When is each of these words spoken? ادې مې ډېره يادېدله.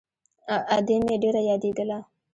ادې 0.77 0.95
مې 1.05 1.15
ډېره 1.23 1.41
يادېدله. 1.49 1.97